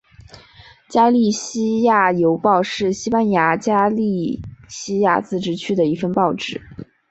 [0.89, 6.59] 加利西亚邮报是西班牙加利西亚自治区的一份报纸。